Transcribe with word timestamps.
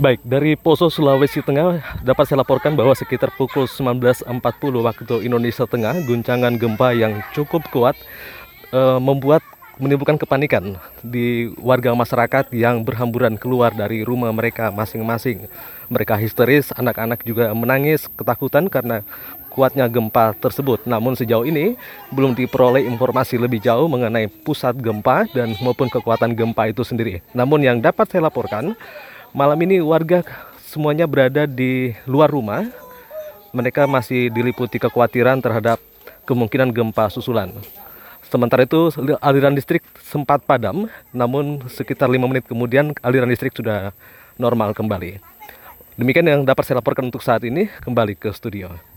Baik, 0.00 0.24
dari 0.24 0.56
Poso 0.56 0.88
Sulawesi 0.88 1.44
Tengah 1.44 2.00
dapat 2.00 2.24
saya 2.24 2.40
laporkan 2.40 2.72
bahwa 2.72 2.96
sekitar 2.96 3.36
pukul 3.36 3.68
19.40 3.68 4.32
waktu 4.80 5.28
Indonesia 5.28 5.68
Tengah, 5.68 5.92
guncangan 6.08 6.56
gempa 6.56 6.96
yang 6.96 7.20
cukup 7.36 7.68
kuat 7.68 8.00
eh, 8.72 8.96
membuat 8.96 9.44
menimbulkan 9.76 10.16
kepanikan 10.16 10.80
di 11.04 11.52
warga 11.60 11.92
masyarakat 11.92 12.48
yang 12.56 12.80
berhamburan 12.80 13.36
keluar 13.36 13.76
dari 13.76 14.00
rumah 14.00 14.32
mereka 14.32 14.72
masing-masing. 14.72 15.52
Mereka 15.92 16.16
histeris, 16.16 16.72
anak-anak 16.72 17.20
juga 17.20 17.52
menangis 17.52 18.08
ketakutan 18.16 18.72
karena 18.72 19.04
kuatnya 19.52 19.84
gempa 19.84 20.32
tersebut. 20.40 20.80
Namun 20.88 21.12
sejauh 21.12 21.44
ini 21.44 21.76
belum 22.08 22.32
diperoleh 22.32 22.88
informasi 22.88 23.36
lebih 23.36 23.60
jauh 23.60 23.84
mengenai 23.84 24.32
pusat 24.32 24.80
gempa 24.80 25.28
dan 25.36 25.52
maupun 25.60 25.92
kekuatan 25.92 26.32
gempa 26.32 26.72
itu 26.72 26.88
sendiri. 26.88 27.20
Namun 27.36 27.60
yang 27.60 27.84
dapat 27.84 28.08
saya 28.08 28.32
laporkan, 28.32 28.72
malam 29.30 29.58
ini 29.62 29.78
warga 29.82 30.26
semuanya 30.66 31.06
berada 31.06 31.46
di 31.46 31.94
luar 32.06 32.30
rumah. 32.30 32.66
Mereka 33.50 33.90
masih 33.90 34.30
diliputi 34.30 34.78
kekhawatiran 34.78 35.42
terhadap 35.42 35.82
kemungkinan 36.22 36.70
gempa 36.70 37.10
susulan. 37.10 37.50
Sementara 38.30 38.62
itu 38.62 38.94
aliran 39.18 39.50
listrik 39.58 39.82
sempat 39.98 40.38
padam, 40.46 40.86
namun 41.10 41.58
sekitar 41.66 42.06
lima 42.06 42.30
menit 42.30 42.46
kemudian 42.46 42.94
aliran 43.02 43.26
listrik 43.26 43.50
sudah 43.50 43.90
normal 44.38 44.70
kembali. 44.70 45.18
Demikian 45.98 46.30
yang 46.30 46.40
dapat 46.46 46.62
saya 46.62 46.78
laporkan 46.78 47.10
untuk 47.10 47.26
saat 47.26 47.42
ini, 47.42 47.66
kembali 47.82 48.14
ke 48.14 48.30
studio. 48.30 48.89